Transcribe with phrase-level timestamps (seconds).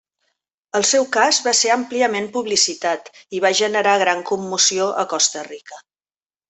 [0.79, 5.85] El seu cas va ser àmpliament publicitat i va generar gran commoció a Costa Rica.